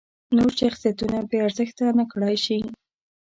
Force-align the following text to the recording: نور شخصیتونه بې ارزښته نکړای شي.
نور 0.37 0.51
شخصیتونه 0.59 1.17
بې 1.29 1.37
ارزښته 1.47 1.85
نکړای 1.99 2.35
شي. 2.45 2.59